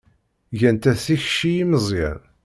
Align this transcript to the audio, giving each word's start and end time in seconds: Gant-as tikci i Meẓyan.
Gant-as 0.59 1.01
tikci 1.05 1.51
i 1.61 1.65
Meẓyan. 1.69 2.21